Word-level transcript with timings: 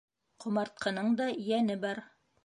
Ҡомартҡының 0.43 1.11
да 1.19 1.27
йәне 1.49 1.75
бар. 1.85 2.01